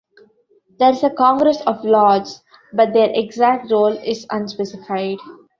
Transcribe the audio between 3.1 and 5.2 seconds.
exact role is unspecified.